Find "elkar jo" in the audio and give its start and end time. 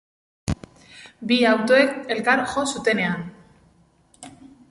2.17-2.65